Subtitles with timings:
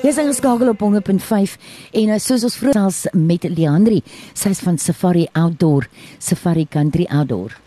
[0.00, 1.56] Dis ingeskakel op 100.5
[1.92, 3.98] en uh, soos ons vroeër met Leandri,
[4.32, 7.58] sy's van Safari Outdoor, Safari Country Outdoor.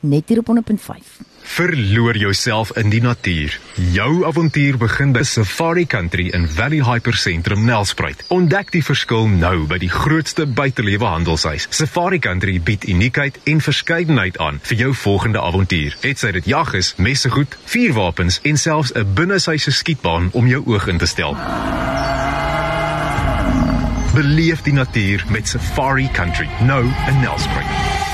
[0.00, 1.28] Net hier op 100.5.
[1.42, 3.60] Verloor jouself in die natuur.
[3.74, 8.22] Jou avontuur begin by Safari Country in Valley Hypersentrum Nelspruit.
[8.28, 11.66] Ontdek die verskil nou by die grootste buitelewe handelshuis.
[11.74, 15.96] Safari Country bied uniekheid en verskeidenheid aan vir jou volgende avontuur.
[16.04, 20.98] Hetsy dit jag is, messegoed, vuurwapens en selfs 'n binneshuise skietbaan om jou oog in
[20.98, 21.34] te stel.
[24.14, 28.07] Beleef die natuur met Safari Country nou in Nelspruit.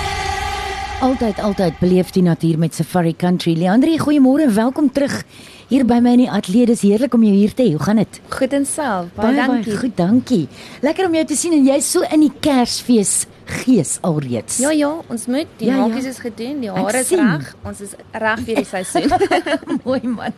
[1.03, 3.57] Altyd altyd beleef die natuur met Safari Country.
[3.59, 5.25] Leandri, goeiemôre en welkom terug
[5.69, 6.69] hier by my in die ateljee.
[6.71, 7.73] Dis heerlik om jou hier te hê.
[7.75, 8.21] Hoe gaan dit?
[8.31, 9.11] Goed en self.
[9.17, 9.65] Baie, baie dankie.
[9.73, 10.45] Baie goed, dankie.
[10.87, 14.59] Lekker om jou te sien en jy's so in die Kersfees gees alreeds.
[14.59, 16.11] Ja ja, ons moet die ja, hakies ja.
[16.11, 17.51] is gedoen, die hare is reg.
[17.65, 19.13] Ons is reg vir die seisoen.
[19.87, 20.37] Mooi man.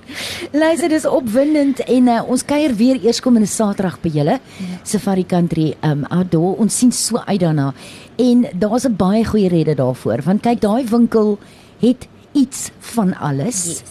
[0.52, 4.38] Luister, dis opwindend en uh, ons kuier weer eerskomende Saterdag by julle.
[4.40, 4.80] Ja.
[4.84, 6.56] Safari Country um outdoor.
[6.62, 7.72] Ons sien so uit daarna.
[8.16, 11.38] En daar's 'n baie goeie rede daarvoor, want kyk, daai winkel
[11.80, 13.64] het iets van alles.
[13.66, 13.82] Yes.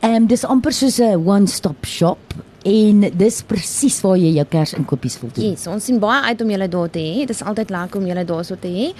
[0.00, 2.18] Ehm um, dis amper soos 'n one-stop shop
[2.66, 5.44] en dis presies waar jy jou kersinkopies wil doen.
[5.44, 7.24] Ja, yes, ons sien baie uit om julle daar te hê.
[7.28, 8.90] Dis altyd lekker om julle daar so te hê.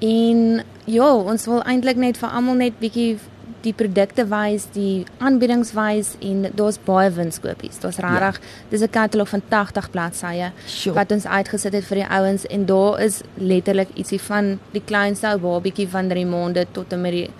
[0.00, 3.18] En ja, ons wil eintlik net vir almal net bietjie
[3.64, 7.80] die produkte wys, die aanbiedings wys en daar's baie winskopies.
[7.82, 8.68] Daar's regtig, ja.
[8.70, 10.94] dis 'n katalog van 80 bladsye sure.
[10.94, 15.28] wat ons uitgesit het vir die ouens en daar is letterlik ietsie van die kleinste
[15.28, 17.30] ou babietjie van 3 maande tot en met die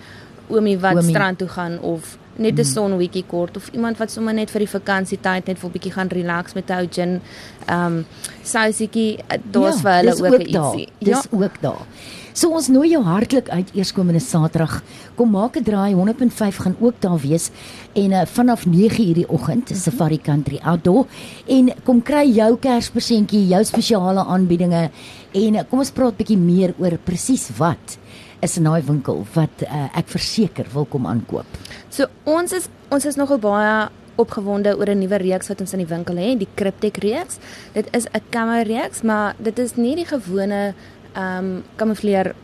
[0.48, 1.10] oomie wat oomie.
[1.10, 2.72] strand toe gaan of net 'n mm.
[2.72, 6.08] sonweekie kort of iemand wat sommer net vir die vakansietyd net vir 'n bietjie gaan
[6.08, 7.20] relax met 'n ou gin.
[7.66, 8.06] Ehm um,
[8.42, 10.88] sousietjie, eh, daar's ja, vir hulle ook 'n ietsie.
[10.98, 11.38] Dis ja.
[11.38, 11.86] ook daar.
[12.32, 14.82] So ons nooi jou hartlik uit eerskomende Saterdag.
[15.14, 17.50] Kom maak 'n draai 100.5 gaan ook daar wees
[17.92, 21.06] en uh, vanaf 9:00 die oggend is Safari Country Outdoor
[21.46, 24.90] en kom kry jou Kerspresentjie, jou spesiale aanbiedinge
[25.32, 27.98] en uh, kom ons praat bietjie meer oor presies wat
[28.40, 31.58] is in daai winkel wat uh, ek verseker wil kom aankoop.
[31.90, 33.88] So ons is ons is nogal baie
[34.20, 37.38] opgewonde oor 'n nuwe reeks wat ons in die winkel het, die Cryptic reeks.
[37.72, 40.74] Dit is 'n camo reeks, maar dit is nie die gewone
[41.14, 42.34] ehm um, kamoufleer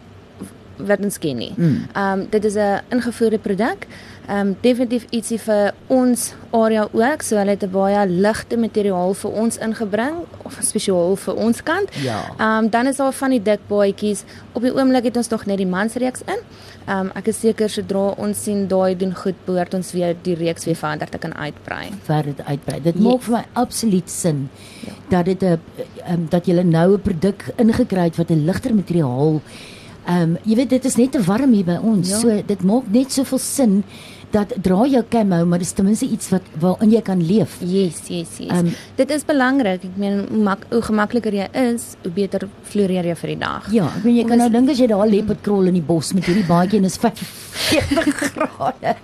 [0.76, 1.52] wat ons ken nie.
[1.54, 1.86] Hmm.
[1.92, 3.86] Ehm um, dit is 'n ingevoerde produk.
[4.26, 7.22] Ehm um, definitief ietsie vir ons area ook.
[7.22, 11.94] So hulle het 'n baie ligte materiaal vir ons ingebring of spesiaal vir ons kant.
[11.94, 12.20] Ja.
[12.38, 14.24] Ehm um, dan is daar van die dik baadjies.
[14.52, 16.40] Op die oomblik het ons nog net die mansreeks in.
[16.86, 20.34] Ehm um, ek is seker sodra ons sien daai doen goed, behoort ons weer die
[20.34, 21.88] reeks weer verder te kan uitbrei.
[22.02, 22.82] Verder uitbrei.
[22.82, 23.02] Dit yes.
[23.02, 24.48] maak vir my absoluut sin
[24.86, 24.92] ja.
[25.08, 25.58] dat dit 'n
[26.10, 29.40] um, dat jy nou 'n produk ingekry het wat 'n ligter materiaal
[30.06, 32.08] Ehm um, jy weet dit is net te warm hier by ons.
[32.08, 32.18] Ja.
[32.22, 33.80] So dit maak net soveel sin
[34.30, 37.58] dat dra jou camo, maar dis ten minste iets wat waarin jy kan leef.
[37.60, 38.52] Yes, yes, yes.
[38.52, 39.84] Um, dit is belangrik.
[39.86, 43.70] Ek meen mak, hoe gemakliker jy is, hoe beter floreer jy vir die dag.
[43.74, 46.12] Ja, ek meen jy kan nou dink as jy daar met krol in die bos
[46.12, 47.26] met hierdie baadjie en is 40
[48.32, 48.96] grade.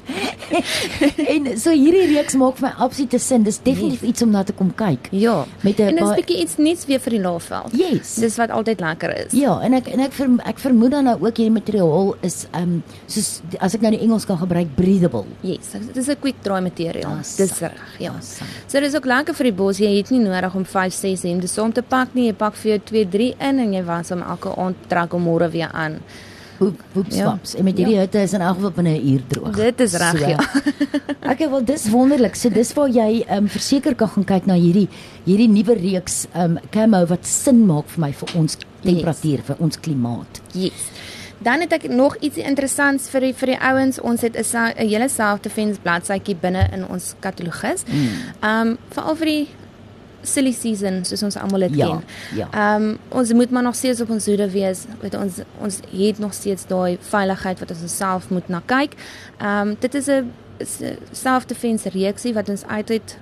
[1.34, 3.46] en so hierdie reeks maak vir my absolute sin.
[3.46, 5.08] Dis definitief iets om na te kom kyk.
[5.12, 5.44] Ja.
[5.62, 7.72] Met 'n En dit is bietjie iets nuuts weer vir die laafveld.
[7.76, 8.14] Yes.
[8.14, 9.32] Dis wat altyd lekker is.
[9.32, 12.62] Ja, en ek en ek ver, ek vermoed dan nou ook hierdie materiaal is ehm
[12.62, 15.26] um, soos as ek nou die Engels kan gebruik breathable breathable.
[15.40, 17.12] Yes, dit is 'n quick dry materiaal.
[17.12, 18.12] Ah, dis reg, ja.
[18.66, 19.78] So dit is ook lekker vir die bos.
[19.78, 22.26] Jy het nie nodig om 5, 6 hemde saam te pak nie.
[22.26, 25.22] Jy pak vir jou 2, 3 in en jy was om elke aand trek om
[25.22, 26.00] môre weer aan.
[26.58, 27.22] Hoep, hoep, ja.
[27.22, 27.54] swaps.
[27.54, 28.00] En met hierdie ja.
[28.00, 29.56] hitte is in elk geval binne 'n uur droog.
[29.56, 30.28] Dit is reg, so.
[30.28, 30.38] ja.
[31.32, 32.34] Ek wil dis wonderlik.
[32.34, 34.88] So dis waar jy ehm um, verseker kan gaan kyk na hierdie
[35.24, 39.46] hierdie nuwe reeks ehm um, camo wat sin maak vir my vir ons temperatuur, yes.
[39.46, 40.40] vir ons klimaat.
[40.52, 40.90] Yes.
[41.42, 44.00] Dan het ek nog iets interessants vir die, vir die ouens.
[44.00, 47.82] Ons het 'n hele self-defense bladsytjie binne in ons katalogus.
[47.86, 48.68] Ehm mm.
[48.68, 49.48] um, veral vir die
[50.22, 52.02] silly season soos ons almal dit ja, ken.
[52.34, 52.48] Ja.
[52.50, 54.84] Ehm um, ons moet maar nog steeds op ons hoede wees.
[55.00, 58.94] Weet ons ons het nog steeds daai veiligheid wat ons self moet na kyk.
[59.38, 60.32] Ehm um, dit is 'n
[61.12, 63.18] self-defense reeksie wat ons altyd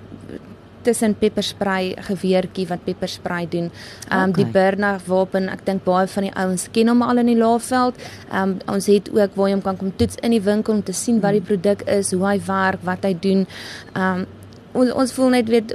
[0.83, 3.71] tussen pepperspray geweertjie wat pepperspray doen.
[4.09, 4.43] Ehm um, okay.
[4.43, 7.95] die burner wapen, ek dink baie van die ouens ken hom al in die laafveld.
[8.31, 10.83] Ehm um, ons het ook waar jy hom kan kom toets in die winkel om
[10.83, 13.47] te sien wat die produk is, hoe hy werk, wat hy doen.
[13.93, 14.29] Ehm um,
[14.77, 15.73] ons ons voel net weet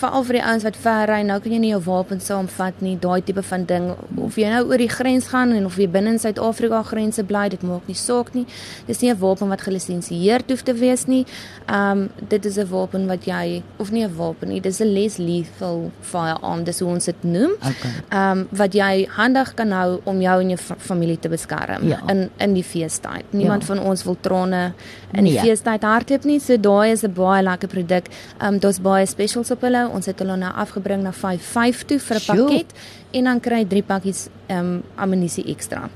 [0.00, 2.94] veral vir die ouens wat ver ry nou kan jy nie jou wapen saamvat nie
[3.00, 6.14] daai tipe van ding of jy nou oor die grens gaan en of jy binne
[6.16, 8.44] in Suid-Afrika grense bly dit maak nie saak nie
[8.88, 11.24] dis nie 'n wapen wat gelisensieerd hoef te wees nie
[11.68, 15.18] um dit is 'n wapen wat jy of nie 'n wapen nie dis 'n less
[15.18, 17.92] lethal firearm dis hoe ons dit noem okay.
[18.10, 22.00] um wat jy handig kan hou om jou en jou familie te beskerm ja.
[22.08, 23.74] in in die feestyd niemand ja.
[23.74, 24.72] van ons wil trane
[25.12, 25.42] in die nee.
[25.42, 29.50] feestyd hardloop nie so daai is 'n baie lekker produk Ehm um, daar's baie specials
[29.50, 29.88] op hulle.
[29.88, 32.72] Ons het hulle nou afgebring na 55 toe vir 'n pakket
[33.12, 35.88] en dan kry jy 3 pakkies ehm um, ammunisie ekstra.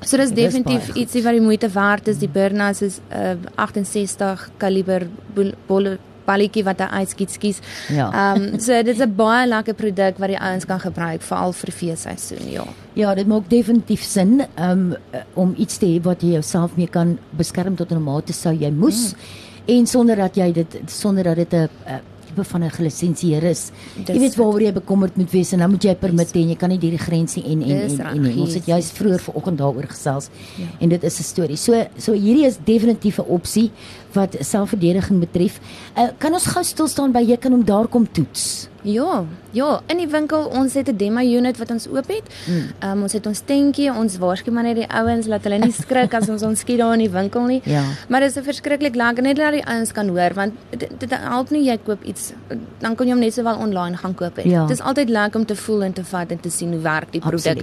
[0.00, 2.18] So dis definitief ietsie wat die moeite werd is.
[2.18, 5.06] Die Burnous is 'n uh, 68 kaliber
[5.66, 5.98] bolle
[6.30, 7.60] balletjie wat hy uitskiet skies.
[7.88, 8.08] Ja.
[8.10, 11.52] Ehm um, so dit is 'n baie lekker produk wat die ouens kan gebruik veral
[11.52, 12.64] vir feesseisoen, ja.
[12.94, 14.96] Ja, dit maak definitief sin um,
[15.34, 18.70] om iets te hê wat jy jouself mee kan beskerm tot 'n mate sou jy
[18.70, 19.48] moes mm.
[19.70, 22.00] En sonder dat jy dit sonder dat dit 'n 'n
[22.30, 23.70] tipe van 'n gelisensieer is.
[24.04, 26.56] Dis jy weet waaroor jy bekommerd moet wees en dan moet jy permitte en jy
[26.56, 29.58] kan nie hierdie grense en en en, reg, en, en ons het yes, vroeër vanoggend
[29.58, 30.64] daaroor gesels Ja.
[30.80, 31.56] en dit is 'n storie.
[31.56, 33.70] So so hierdie is definitief 'n opsie
[34.12, 35.60] wat selfverdediging betref.
[35.96, 38.70] Uh, kan ons gou stil staan by jy kan hom daar kom toets.
[38.82, 42.22] Ja, ja, in die winkel ons het 'n demo unit wat ons oop het.
[42.46, 45.72] Ehm um, ons het ons tentjie, ons waarsku maar net die ouens laat hulle nie
[45.72, 47.60] skrik as ons ons skiet daar in die winkel nie.
[47.64, 47.82] Ja.
[48.08, 51.10] Maar dit is 'n verskriklik lekker net dat die ouens kan hoor want dit, dit
[51.10, 52.32] help nie jy koop iets
[52.78, 54.44] dan kan jy hom net sowel online gaan koop het.
[54.44, 54.66] Ja.
[54.66, 57.12] Dit is altyd lekker om te voel en te vat en te sien hoe werk
[57.12, 57.58] die produk.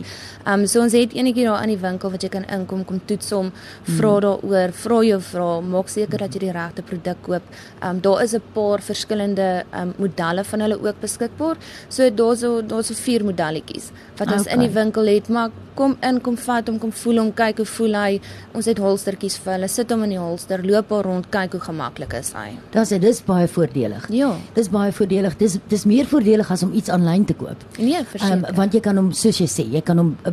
[0.46, 3.02] Ehm um, so ons het enetjie daar in die winkel wat jy kan inkom, kom
[3.06, 3.52] toets hom,
[3.84, 7.42] vra daaroor, vra jou vra, maak seker dat jy die regte produk koop.
[7.81, 11.56] Ehm um, daar is 'n paar verskillende ehm um, modelle van hulle ook beskikbaar.
[11.89, 14.84] So daar's daar's so vier modelletjies wat ons in die Okay.
[14.84, 18.19] winkel het, maar kom in, kom vat hom, kom voel hom, kyk hoe voel hy.
[18.54, 19.68] Ons het holstertjies vir hulle.
[19.68, 22.57] Sit hom in die holster, loop daar rond, kyk hoe gemaklik is hy.
[22.72, 24.07] Dis dis baie voordelig.
[24.10, 24.36] Ja.
[24.54, 25.38] Dis baie voordelig.
[25.38, 27.56] Dis dis meer voordelig as om iets aanlyn te koop.
[27.78, 28.54] Nee, Um, verseker.
[28.56, 30.31] want jy kan hom soos jy sê, jy kan hom uh,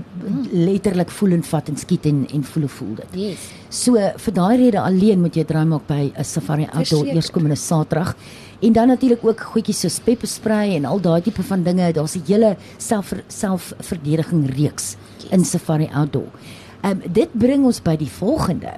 [0.52, 3.06] letterlik voel en vat en skiet en en voel hoe voel dit.
[3.28, 3.38] yes.
[3.74, 7.14] So vir daai rede alleen moet jy draai maak by 'n Safari Outdoor Verseker.
[7.16, 8.14] eerskomende Saterdag.
[8.62, 11.92] En dan natuurlik ook goedjies soos pepper spray en al daai tipe van dinge.
[11.92, 15.30] Daar's 'n hele self selfverdediging reeks yes.
[15.30, 16.30] in Safari Outdoor.
[16.82, 18.72] Um dit bring ons by die volgende.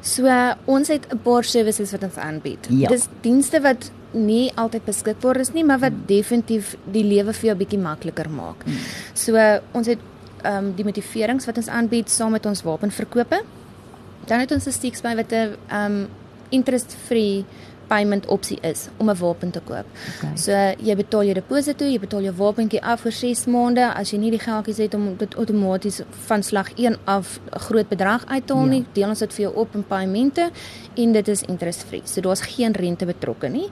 [0.00, 2.66] So uh, ons het 'n paar services wat ons aanbied.
[2.68, 2.88] Ja.
[2.88, 7.56] Dis dienste wat nie altyd beskikbaar is nie, maar wat definitief die lewe vir jou
[7.56, 8.66] bietjie makliker maak.
[8.66, 8.72] Mm.
[9.14, 9.98] So uh, ons het
[10.42, 13.42] ehm um, die motiverings wat ons aanbied saam met ons wapenverkope.
[14.26, 16.08] Dan het ons 'n Stixby wat 'n um,
[16.50, 17.44] interest-free
[17.92, 19.86] payment opsie is om 'n wapen te koop.
[20.16, 20.36] Okay.
[20.36, 23.94] So jy betaal jou deposito, jy betaal jou wapentjie af vir 6 maande.
[23.94, 27.88] As jy nie die geldjies het om dit outomaties van slag 1 af 'n groot
[27.88, 28.70] bedrag uit te haal Ja.
[28.70, 30.50] nie, deel ons dit vir jou op in paemente
[30.96, 32.02] en dit is interest-free.
[32.04, 33.68] So daar's geen rente betrokke nie.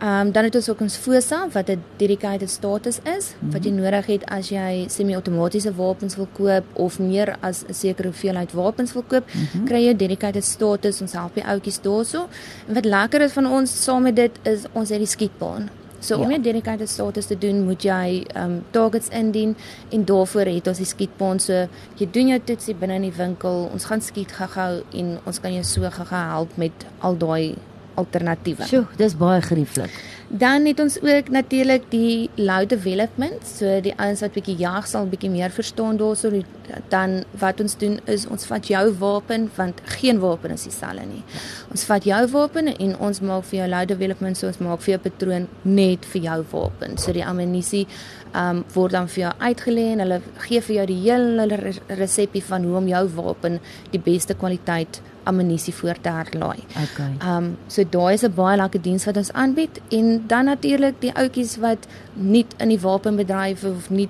[0.00, 3.50] Ehm um, dan het ons ook ons FOSA wat 'n dedicated status is Mhm.
[3.52, 8.08] wat jy nodig het as jy semi-outomatiese wapens wil koop of meer as 'n sekere
[8.08, 9.64] hoeveelheid wapens wil koop, Mhm.
[9.64, 11.00] kry jy dedicated status.
[11.00, 12.28] Ons help die ouetjies daarso.
[12.68, 15.68] En wat lekker is van ons saam met dit is ons het die skietbaan.
[16.02, 16.22] So Ja.
[16.24, 19.56] om jou dedicated status te doen, moet jy ehm um, targets indien
[19.90, 21.38] en daarvoor het ons die skietbaan.
[21.40, 21.52] So
[21.96, 23.68] jy doen jou toetsie binne in die winkel.
[23.72, 27.54] Ons gaan skiet gou-gou en ons kan jou so gou-gou help met al daai
[28.00, 28.66] alternatiewe.
[28.70, 29.90] Sjoe, dis baie gerieflik.
[30.30, 33.42] Dan het ons ook natuurlik die loud development.
[33.50, 36.30] So die ouens wat bietjie jag sal bietjie meer verstaan daarso.
[36.30, 36.44] Die-
[36.88, 41.22] Dan wat ons doen is ons vat jou wapen want geen wapen is dieselfde nie.
[41.70, 44.92] Ons vat jou wapen en ons maak vir jou loud development so ons maak vir
[44.94, 46.94] jou patroon net vir jou wapen.
[46.98, 47.86] So die ammunisie
[48.34, 52.42] um word dan vir jou uitgelê en hulle gee vir jou die hele re- resepie
[52.52, 53.58] van hoe om jou wapen
[53.90, 56.58] die beste kwaliteit ammunisie voor te herlaai.
[56.84, 57.12] Okay.
[57.36, 61.14] Um, so daai is 'n baie lekker diens wat ons aanbied en dan natuurlik die
[61.14, 64.08] ouetjies wat nie in die wapenbedryf of nie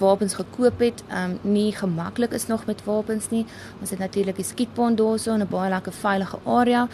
[0.00, 3.44] wapens gekoop het, um, nie gemaklik is nog met wapens nie.
[3.80, 6.88] Ons het natuurlik die skietbaan daarso in 'n baie lekker veilige area.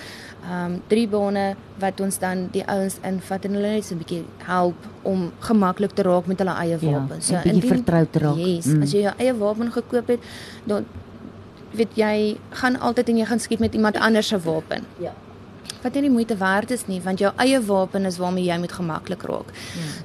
[0.50, 4.24] Um, drie bane wat ons dan die ouens invat en hulle net so 'n bietjie
[4.46, 7.30] help om gemaklik te raak met hulle eie Ja, wapens.
[7.30, 8.36] en bietjie vertroud te raak.
[8.36, 8.82] Yes, Mm.
[8.82, 10.20] as jy jou eie wapen gekoop het,
[10.64, 10.84] dan
[11.76, 15.12] weet jy gaan altyd en jy gaan skiet met iemand anders se wapen Ja.
[15.82, 18.72] wat nie die moeite werd is nie want jou eie wapen is waarmee jy moet
[18.72, 19.52] gemaklik raak.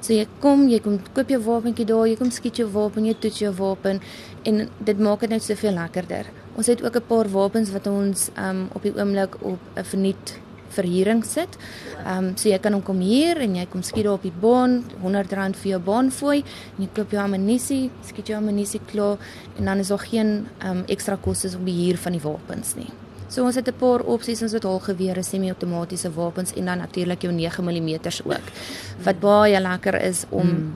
[0.00, 3.14] So jy kom, jy kom koop jou wapentjie daar, jy kom skiet jou wapen, jy
[3.18, 4.00] toets jou wapen
[4.44, 6.26] en dit maak dit net soveel lekkerder.
[6.56, 10.38] Ons het ook 'n paar wapens wat ons um op die oomblik op 'n verniet
[10.72, 11.58] verhuuring sit.
[12.06, 14.82] Um so jy kan hom kom hier en jy kom skiet daar op die baan,
[15.02, 19.18] R100 vir jou baanfooi en jy koop jou ammunisie, skiet jou ammunisie klaar
[19.58, 22.90] en dan is daar geen um ekstra kostes om die huur van die wapens nie.
[23.32, 27.32] So ons het 'n paar opsies ons het halgewere, semi-outomatiese wapens en dan natuurlik jou
[27.32, 28.46] 9 mm ook.
[29.04, 30.74] Wat baie lekker is om mm.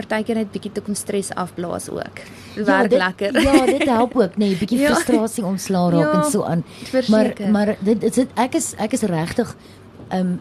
[0.00, 2.22] Partykeer net bietjie te kom stres afblaas ook.
[2.54, 3.40] Dit werk dit, lekker.
[3.42, 4.94] Ja, dit help ook, nee, bietjie Ja.
[4.94, 6.64] frustrasie ontslaa raak Ja, en so aan.
[6.64, 7.50] Maar verseker.
[7.50, 9.56] maar dit dit is ek is ek is regtig
[10.12, 10.40] um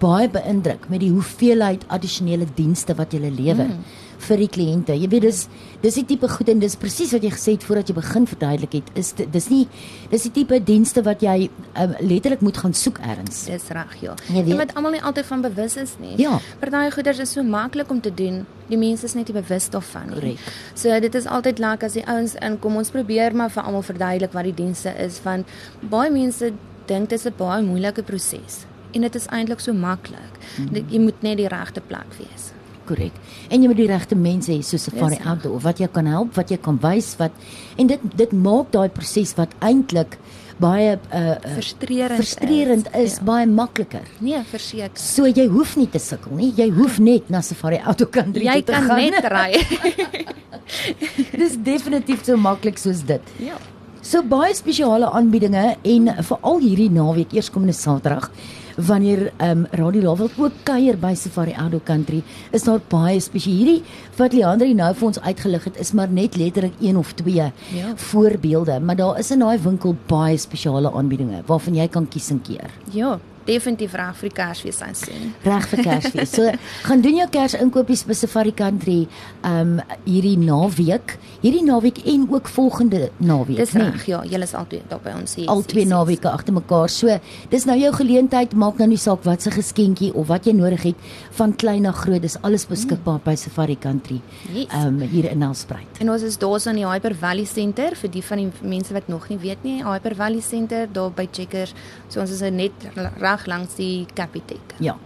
[0.00, 3.66] baie beïndruk met die hoeveelheid addisionele dienste wat jy lewer.
[3.66, 3.84] Mm
[4.28, 4.96] vir die kliënte.
[4.98, 5.44] Jy weet dis
[5.84, 8.76] dis die tipe goed en dis presies wat jy gesê het voordat jy begin verduidelik
[8.78, 8.90] het.
[8.98, 9.64] Is dis nie
[10.10, 11.50] dis die tipe dienste wat jy
[11.80, 13.44] um, letterlik moet gaan soek elders.
[13.50, 14.16] Dis reg, ja.
[14.32, 16.14] Jy moet almal nie altyd van bewus is nie.
[16.22, 16.38] Ja.
[16.62, 18.44] Party goeders is so maklik om te doen.
[18.70, 20.18] Die mense is net nie bewus daarvan nie.
[20.18, 20.52] Korrek.
[20.74, 22.80] So dit is altyd lekker as die ouens inkom.
[22.80, 25.50] Ons probeer maar vir almal verduidelik wat die dienste is want
[25.80, 26.52] baie mense
[26.88, 28.64] dink dit is 'n baie moeilike proses
[28.94, 30.34] en dit is eintlik so maklik.
[30.56, 30.84] Mm -hmm.
[30.88, 32.52] Jy moet net die regte plek wees.
[32.86, 33.16] Korrek.
[33.50, 36.34] En jy moet die regte mense hê so Safari yes, Outdoor wat jy kan help,
[36.38, 37.36] wat jy kan wys wat
[37.80, 40.18] en dit dit maak daai proses wat eintlik
[40.60, 43.26] baie uh frustrerend frustrerend is, is ja.
[43.26, 44.06] baie makliker.
[44.22, 45.00] Nee, verseker.
[45.00, 46.52] So jy hoef nie te sukkel nie.
[46.56, 49.00] Jy hoef net na Safari Country jy te gaan.
[49.00, 50.24] Jy kan net ry.
[51.40, 53.32] Dis definitief so maklik soos dit.
[53.42, 53.58] Ja.
[54.04, 58.30] So baie spesiale aanbiedinge en veral hierdie naweek eerskomende Saterdag
[58.76, 63.42] wanneer ehm um, Radio Lawel ook kuier by Safari Outdoor Country, is daar baie spesiaal.
[63.54, 63.82] Hierdie
[64.16, 67.52] wat Leandri nou vir ons uitgelig het, is maar net letterlik een of twee ja.
[67.96, 72.42] voorbeelde, maar daar is in daai winkel baie spesiale aanbiedinge waarvan jy kan kies en
[72.42, 72.70] keer.
[72.90, 75.32] Ja, definitief reg vir die Kersfees aansien.
[75.44, 76.34] Reg vir Kersfees.
[76.34, 76.50] So
[76.88, 79.04] gaan doen jou Kersinkopies by Safari Country
[79.46, 84.14] um hierdie naweek, hierdie naweek en ook volgende naweek, Dis reg, nee.
[84.14, 85.48] ja, julle is altyd daar by ons hier.
[85.52, 86.92] Al twee naweke agter mekaar.
[86.92, 87.18] So,
[87.52, 90.88] dis nou jou geleentheid, maak nou nie saak wat se geskenkie of wat jy nodig
[90.90, 91.08] het
[91.38, 93.26] van klein na groot, dis alles beskikbaar mm.
[93.26, 94.20] by Safari Country.
[94.52, 94.70] Yes.
[94.78, 96.00] Um hier in Nelspruit.
[96.00, 98.94] En ons is daar so in die Hyper Valley Center vir die van die mense
[98.96, 101.74] wat nog nie weet nie, Hyper Valley Center daar by Checkers.
[102.08, 102.88] So ons is net
[103.20, 104.76] reg langs die Capitec.
[104.78, 104.96] Ja.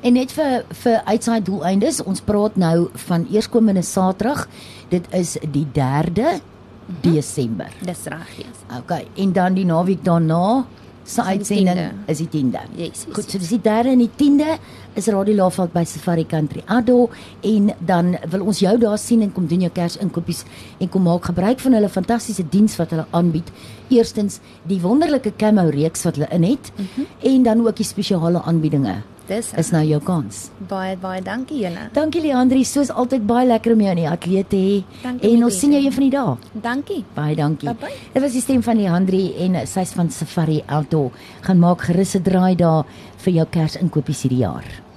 [0.00, 4.46] En net vir vir uitsaai doeleindes, ons praat nou van eerskomende Saterdag.
[4.92, 6.40] Dit is die 3de mm
[6.86, 7.14] -hmm.
[7.14, 7.72] Desember.
[7.80, 8.44] Dis reg, ja.
[8.44, 8.78] Yes.
[8.78, 10.66] Okay, en dan die naweek daarna
[11.04, 12.62] se uitsending is die 10de.
[12.76, 14.56] Yes, yes, Goed, so dis die 3de en die 10de
[14.98, 17.08] is Radio Laveld by Safari Country Ado
[17.46, 20.44] en dan wil ons jou daar sien en kom doen jou Kersinkopies
[20.78, 23.50] en kom maak gebruik van hulle fantastiese diens wat hulle aanbied.
[23.90, 27.06] Eerstens die wonderlike camo reeks wat hulle in het mm -hmm.
[27.32, 29.00] en dan ook die spesiale aanbiedinge.
[29.30, 30.38] Dis is nou jou kans.
[30.70, 31.84] Baie baie dankie julle.
[31.94, 35.06] Dankie Leandri, soos altyd baie lekker om jou in die ateljee te hê.
[35.06, 36.34] En ons sien jou een van die dae.
[36.66, 36.98] Dankie.
[37.14, 37.70] Baie dankie.
[38.10, 41.14] Dit was die stem van Leandri en sy's van Safari Outdoor.
[41.46, 42.84] Gaan maak gerus 'n draai daar
[43.22, 44.89] vir jou Kersinkopies hierdie jaar.